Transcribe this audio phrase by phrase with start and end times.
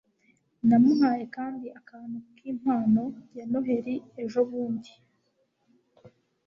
[0.67, 3.03] namuhaye kandi akantu nkimpano
[3.35, 4.91] ya noheri ejobundi